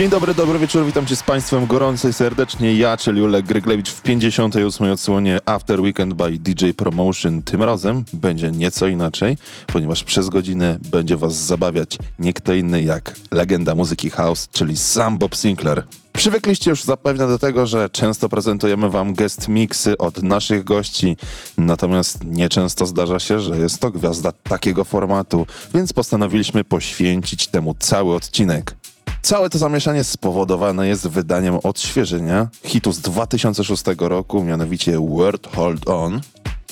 [0.00, 2.74] Dzień dobry, dobry wieczór, witam cię z Państwem gorąco i serdecznie.
[2.74, 4.92] Ja, czyli Ulek Gryglewicz w 58.
[4.92, 7.42] odsłonie After Weekend by DJ Promotion.
[7.42, 9.36] Tym razem będzie nieco inaczej,
[9.66, 15.18] ponieważ przez godzinę będzie Was zabawiać nie kto inny jak legenda muzyki house, czyli sam
[15.18, 15.84] Bob Sinclair.
[16.12, 21.16] Przywykliście już zapewne do tego, że często prezentujemy Wam guest mixy od naszych gości,
[21.58, 28.14] natomiast nieczęsto zdarza się, że jest to gwiazda takiego formatu, więc postanowiliśmy poświęcić temu cały
[28.14, 28.79] odcinek.
[29.22, 36.20] Całe to zamieszanie spowodowane jest wydaniem odświeżenia hitu z 2006 roku, mianowicie Word Hold On.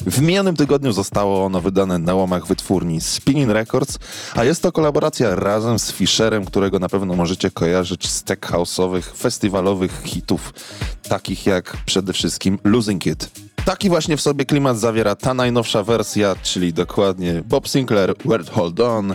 [0.07, 3.99] W minionym tygodniu zostało ono wydane na łamach wytwórni Spinning Records,
[4.35, 9.03] a jest to kolaboracja razem z Fisherem, którego na pewno możecie kojarzyć z tech house'owych,
[9.03, 10.55] festiwalowych hitów,
[11.09, 13.31] takich jak przede wszystkim Losing It.
[13.65, 18.81] Taki właśnie w sobie klimat zawiera ta najnowsza wersja, czyli dokładnie Bob Sinclair, Word Hold
[18.81, 19.15] On,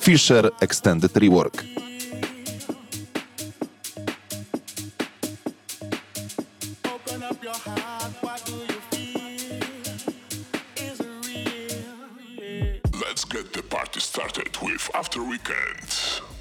[0.00, 1.64] Fisher Extended Rework.
[14.12, 16.31] Started with After Weekend.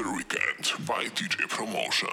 [0.00, 2.08] After Weekend by DJ Promotion.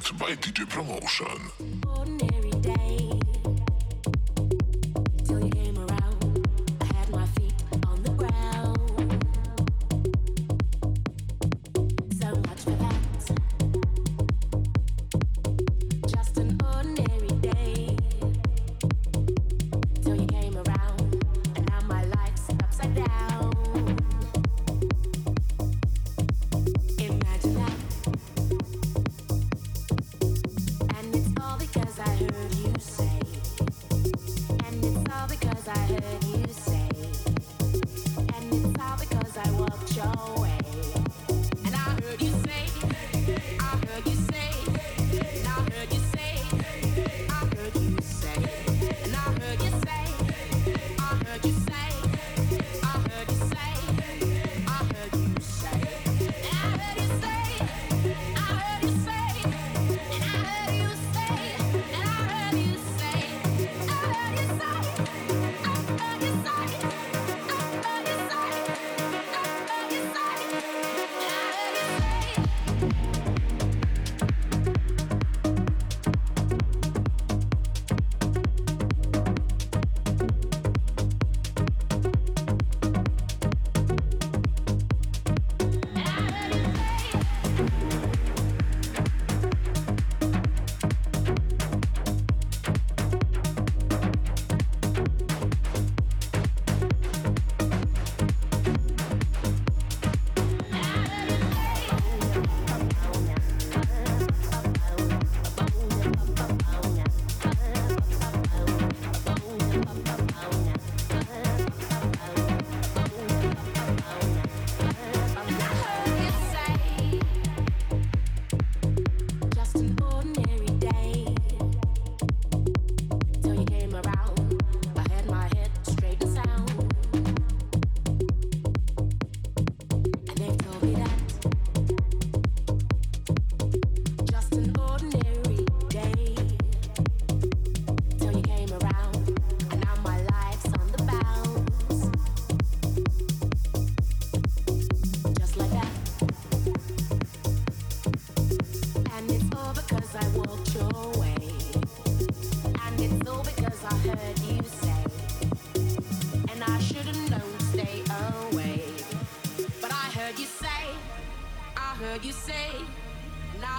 [0.00, 1.69] Productions by DJ Promotion.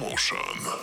[0.00, 0.79] DJ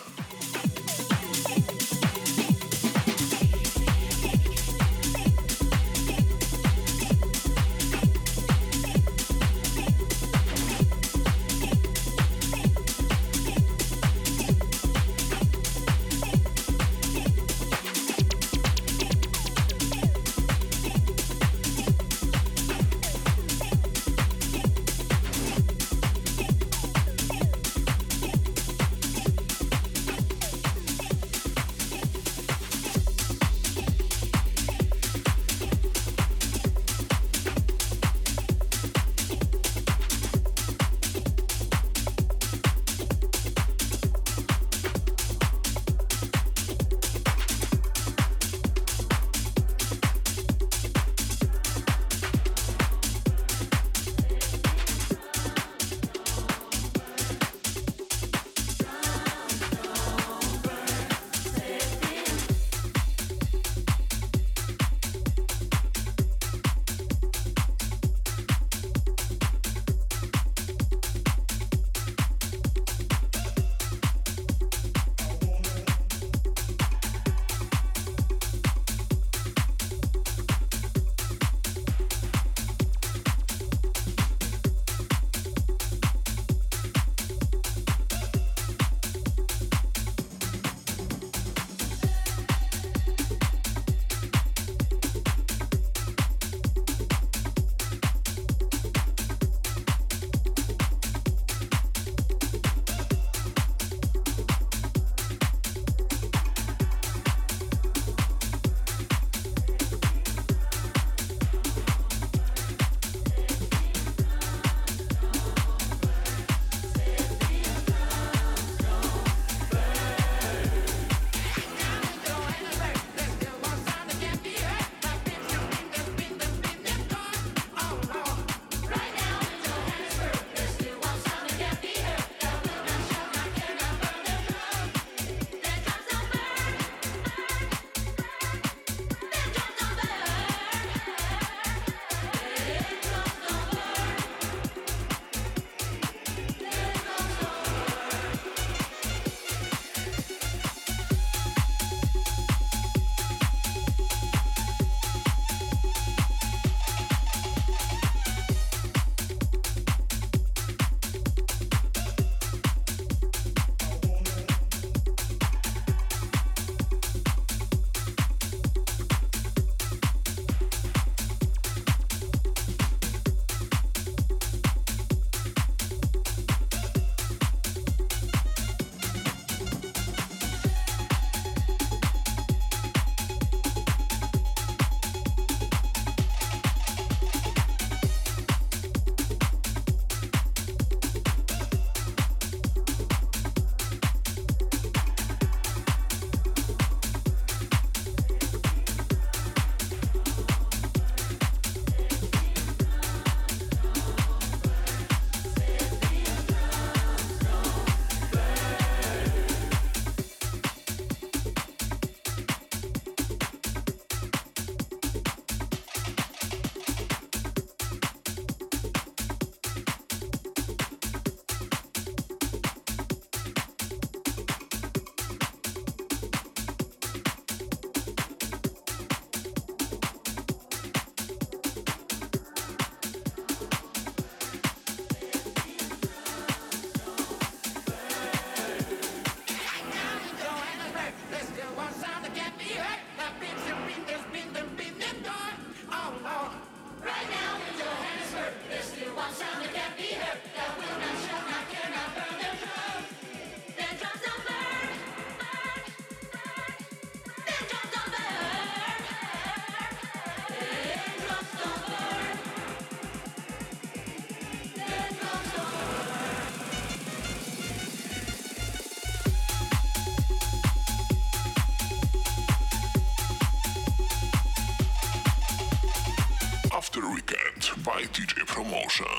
[278.06, 279.17] DJ Promotion.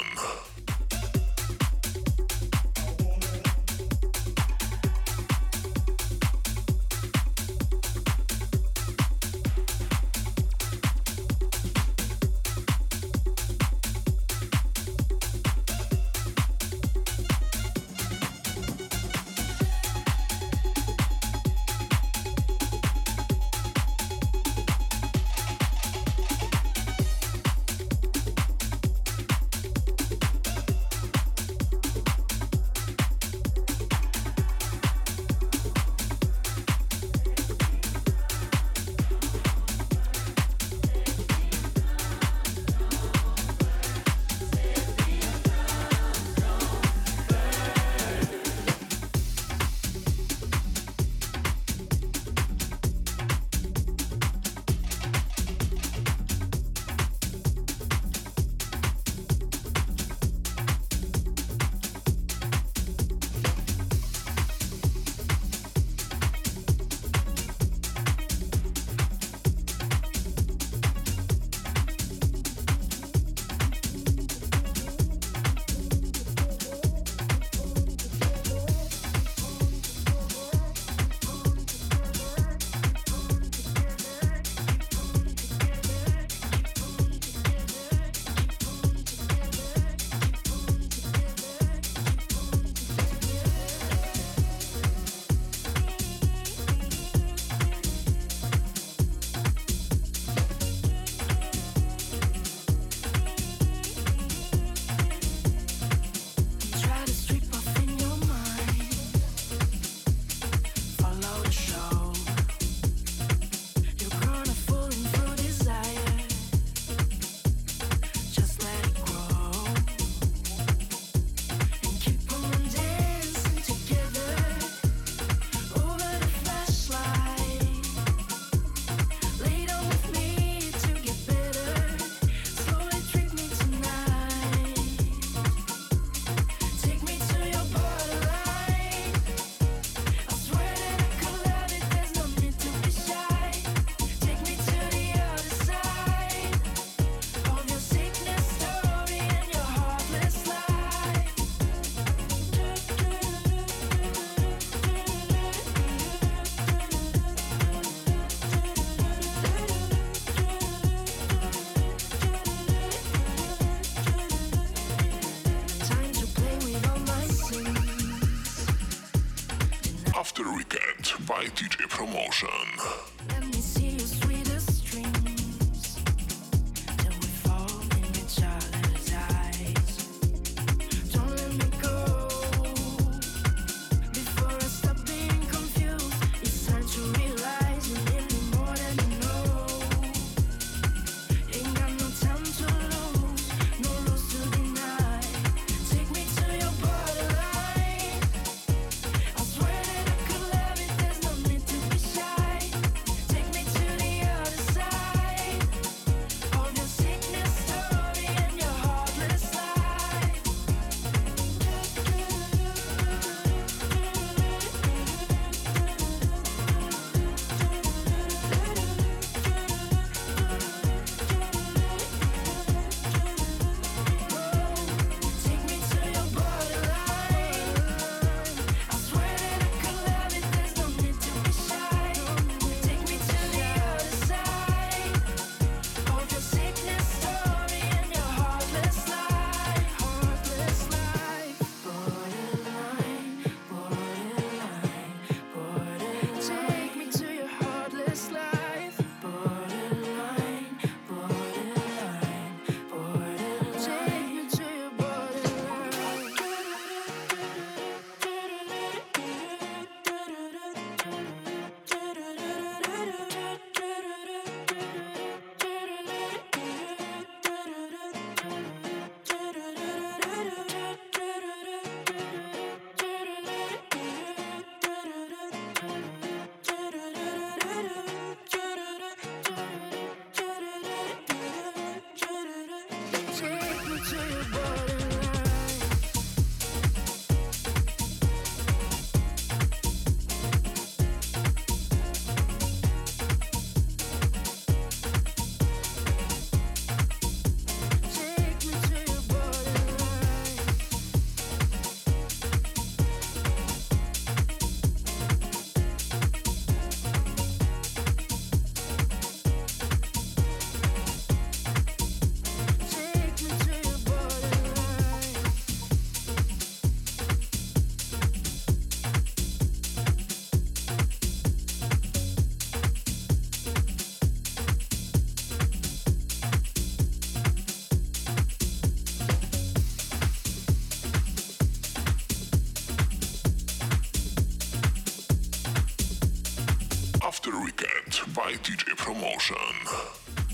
[338.35, 340.48] By DJ Promotion.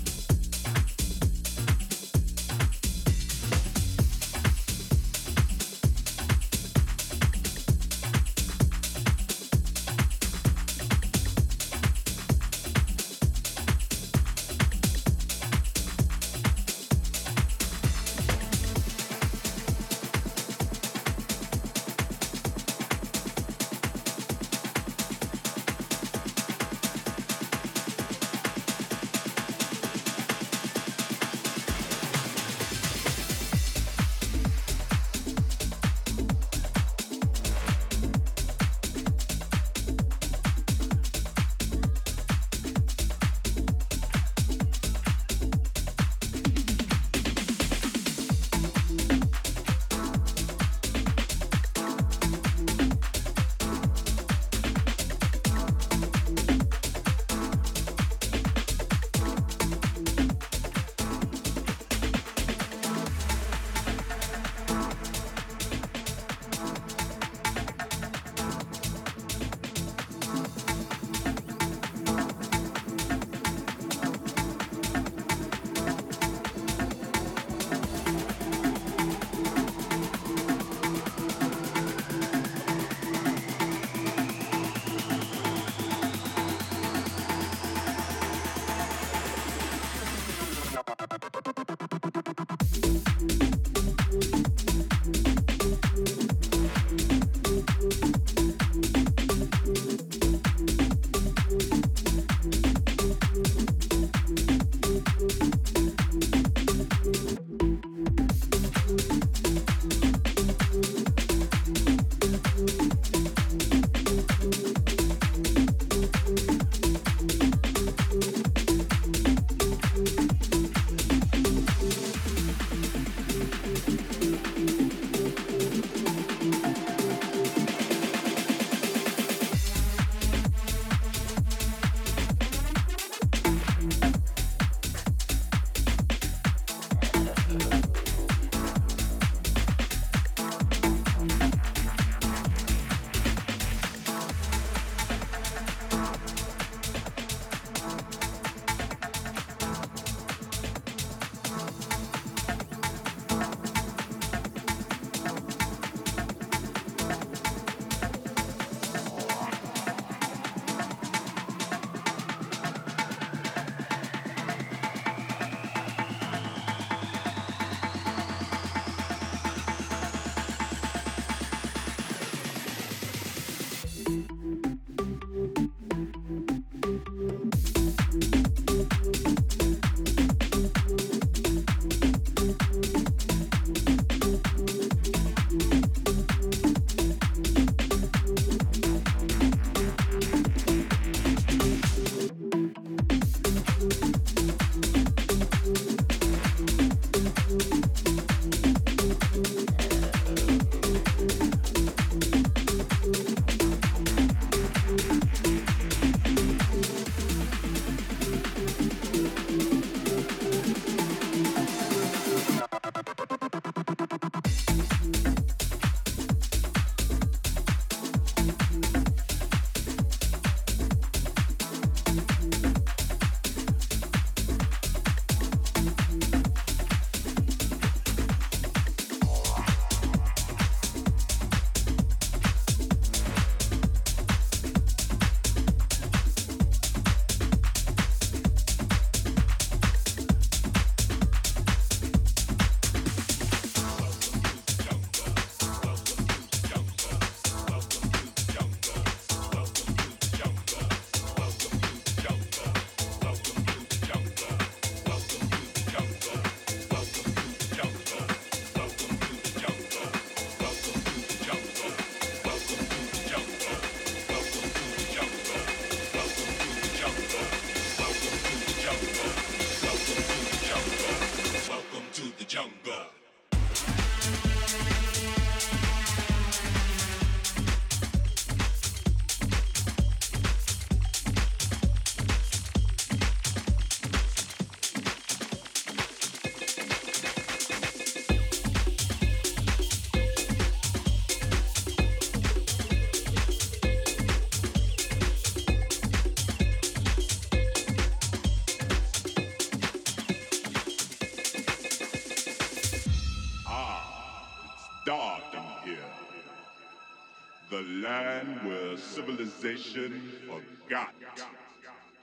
[309.76, 311.14] Forgot.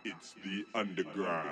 [0.03, 1.47] It's the underground.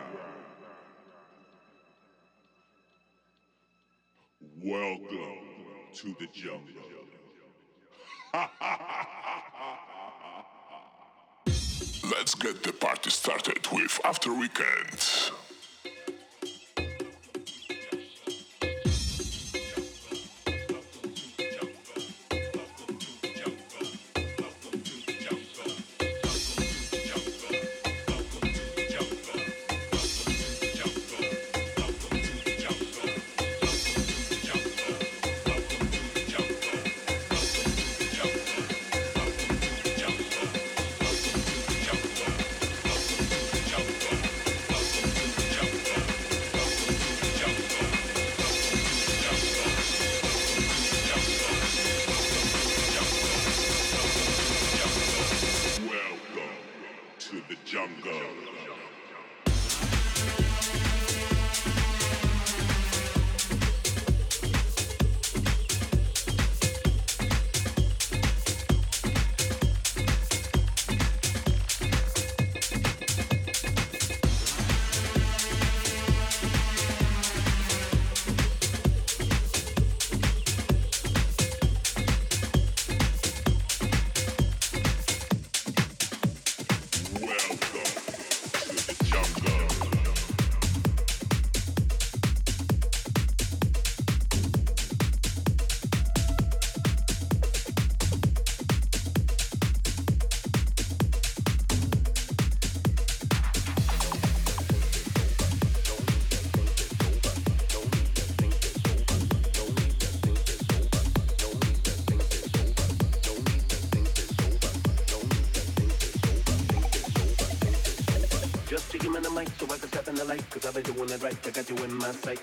[4.64, 5.40] Welcome
[5.96, 6.84] to the jungle.
[12.12, 15.32] Let's get the party started with After Weekend.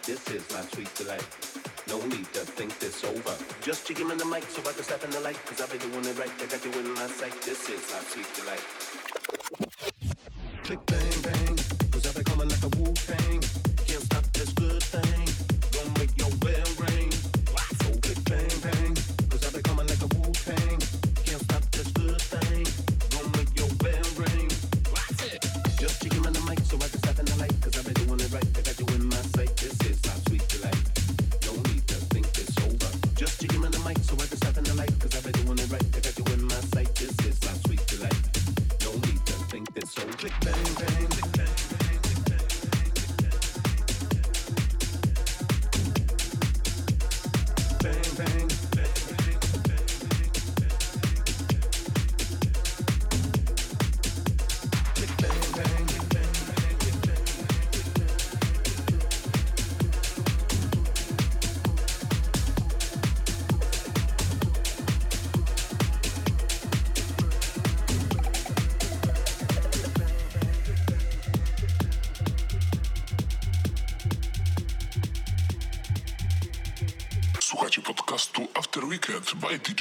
[0.07, 1.27] This is my sweet delight.
[1.89, 3.35] No need to think this over.
[3.61, 5.37] Just to give me the mic so I can step in the light.
[5.47, 6.31] Cause I've been doing it right.
[6.41, 7.35] I got you in my sight.
[7.43, 8.63] This is my sweet delight.
[10.63, 11.57] Click bang bang.
[11.91, 13.66] Cause I've been coming like a Wu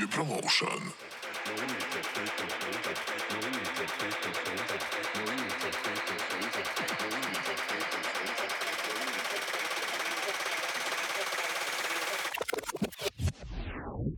[0.08, 0.68] Promotion.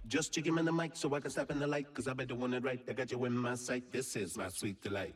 [0.07, 1.93] Just give me the mic so I can step in the light.
[1.93, 2.81] Cause I've been doing it right.
[2.87, 3.91] I got you in my sight.
[3.91, 5.15] This is my sweet delight.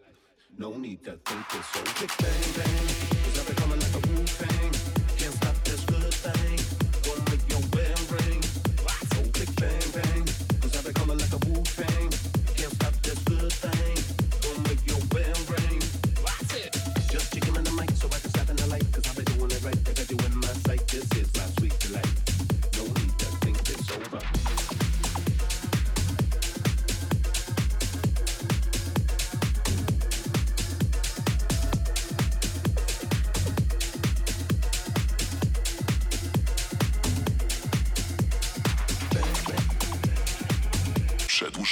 [0.58, 2.88] No need to think this so click bang bang.
[3.24, 4.61] Cause I've been coming like a Wu Tang.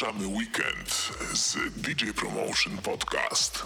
[0.10, 3.66] Przedłużamy weekend z DJ Promotion Podcast.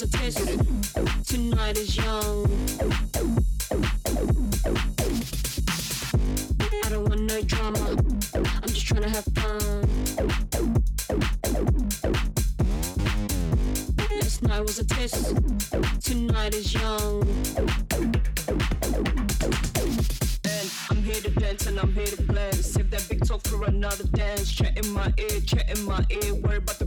[0.00, 1.28] was a test.
[1.28, 2.46] Tonight is young.
[6.84, 7.96] I don't want no drama.
[8.34, 9.88] I'm just trying to have fun.
[14.10, 15.36] Last night was a test.
[16.00, 17.22] Tonight is young.
[20.44, 22.52] And I'm here to dance and I'm here to play.
[22.52, 24.52] Save that big talk for another dance.
[24.52, 26.34] Chat in my ear, chat in my ear.
[26.34, 26.77] Worry about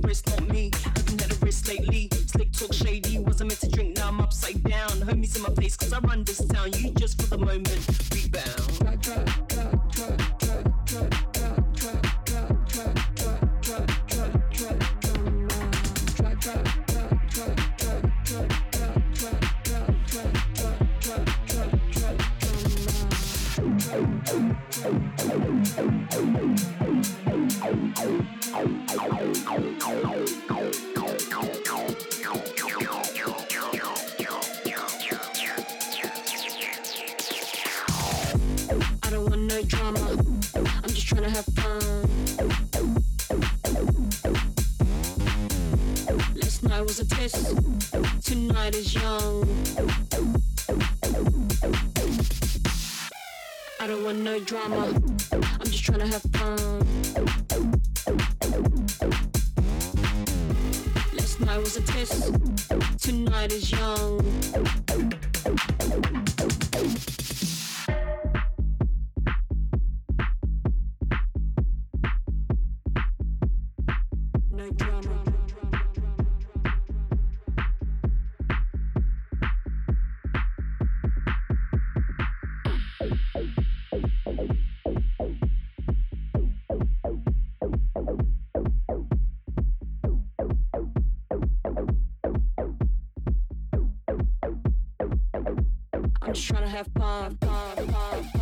[96.33, 98.40] Just trying to have fun, fun, fun, fun.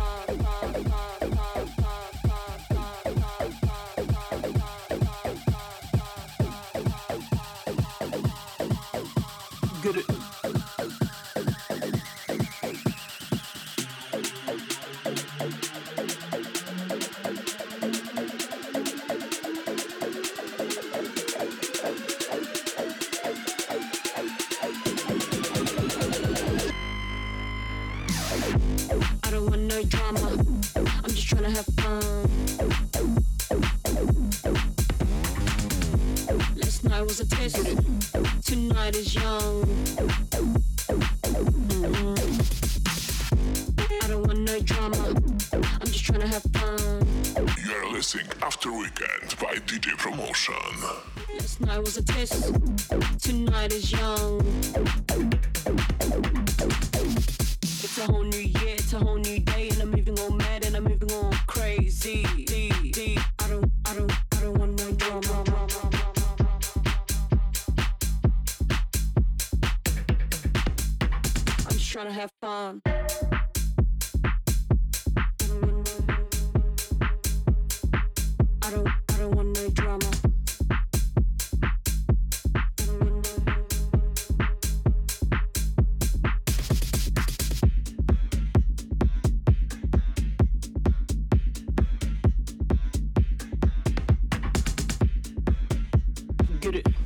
[96.72, 96.99] get it.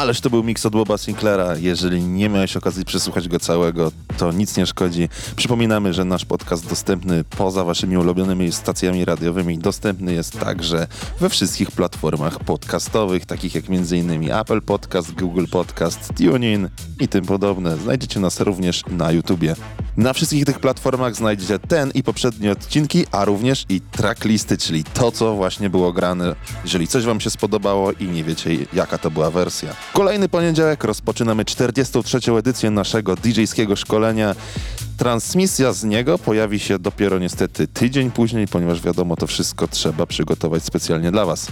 [0.00, 1.56] Ależ to był mix od Boba Sinclaira.
[1.56, 5.08] Jeżeli nie miałeś okazji przesłuchać go całego, to nic nie szkodzi.
[5.36, 10.86] Przypominamy, że nasz podcast dostępny poza waszymi ulubionymi stacjami radiowymi dostępny jest także
[11.20, 14.32] we wszystkich platformach podcastowych, takich jak m.in.
[14.32, 16.68] Apple Podcast, Google Podcast, TuneIn
[17.00, 17.76] i tym podobne.
[17.76, 19.54] Znajdziecie nas również na YouTubie.
[19.96, 25.12] Na wszystkich tych platformach znajdziecie ten i poprzednie odcinki, a również i tracklisty, czyli to,
[25.12, 26.34] co właśnie było grane.
[26.64, 29.74] Jeżeli coś wam się spodobało i nie wiecie, jaka to była wersja.
[29.92, 32.18] Kolejny poniedziałek rozpoczynamy 43.
[32.38, 34.34] edycję naszego DJ-skiego szkolenia.
[35.00, 40.64] Transmisja z niego pojawi się dopiero niestety tydzień później, ponieważ wiadomo, to wszystko trzeba przygotować
[40.64, 41.46] specjalnie dla was.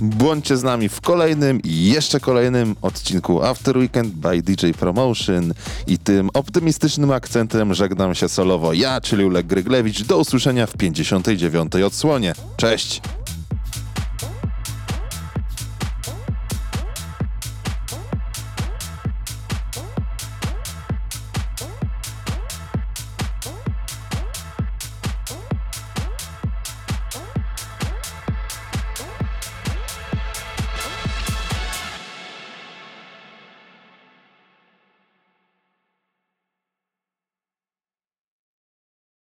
[0.00, 5.54] Bądźcie z nami w kolejnym i jeszcze kolejnym odcinku After Weekend by DJ Promotion
[5.86, 10.02] i tym optymistycznym akcentem żegnam się solowo ja, czyli Ulek Gryglewicz.
[10.02, 11.74] Do usłyszenia w 59.
[11.74, 12.34] odsłonie.
[12.56, 13.00] Cześć!